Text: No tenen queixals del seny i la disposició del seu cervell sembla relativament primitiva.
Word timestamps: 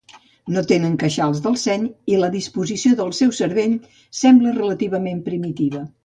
No 0.53 0.61
tenen 0.69 0.93
queixals 1.01 1.41
del 1.47 1.57
seny 1.63 1.83
i 2.13 2.17
la 2.21 2.29
disposició 2.35 2.93
del 3.01 3.13
seu 3.17 3.33
cervell 3.41 3.75
sembla 4.21 4.55
relativament 4.63 5.21
primitiva. 5.29 5.83